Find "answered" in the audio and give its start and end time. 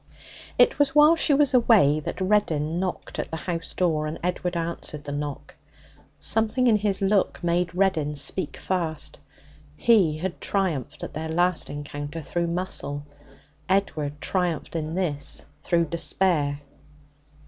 4.57-5.03